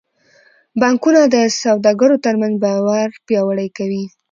[0.81, 4.03] بانکونه د سوداګرو ترمنځ باور پیاوړی کوي.